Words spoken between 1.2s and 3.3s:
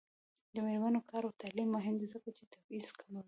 او تعلیم مهم دی ځکه چې تبعیض کموي.